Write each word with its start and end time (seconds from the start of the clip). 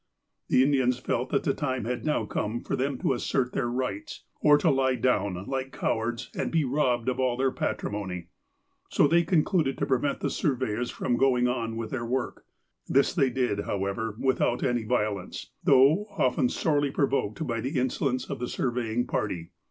The 0.49 0.63
Indians 0.63 0.97
felt 0.97 1.29
that 1.29 1.43
the 1.43 1.53
time 1.53 1.85
had 1.85 2.03
now 2.03 2.25
come 2.25 2.63
for 2.63 2.75
them 2.75 2.97
to 3.01 3.13
assert 3.13 3.53
their 3.53 3.67
rights, 3.69 4.23
or 4.41 4.57
to 4.57 4.71
lie 4.71 4.95
down, 4.95 5.45
like 5.45 5.71
cowards, 5.71 6.31
and 6.33 6.51
be 6.51 6.65
robbed 6.65 7.07
of 7.07 7.19
all 7.19 7.37
their 7.37 7.51
patrimony. 7.51 8.29
So 8.89 9.07
they 9.07 9.21
concluded 9.21 9.77
to 9.77 9.85
prevent 9.85 10.21
the 10.21 10.31
surveyors 10.31 10.89
from 10.89 11.17
going 11.17 11.47
on 11.47 11.75
with 11.77 11.91
their 11.91 12.03
work. 12.03 12.45
Tliis 12.89 13.13
they 13.13 13.29
did, 13.29 13.59
however, 13.65 14.15
without 14.19 14.63
any 14.63 14.85
violence, 14.85 15.51
though 15.63 16.07
often 16.17 16.49
sorely 16.49 16.89
provoked 16.89 17.45
by 17.45 17.61
the 17.61 17.79
insolence 17.79 18.27
of 18.27 18.39
the 18.39 18.47
surveying 18.47 19.05
party. 19.05 19.51